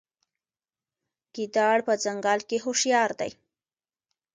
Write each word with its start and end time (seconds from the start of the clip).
ګیدړ 1.35 1.77
په 1.87 1.93
ځنګل 2.03 2.39
کې 2.49 2.57
هوښیار 2.63 3.11
دی. 3.19 3.31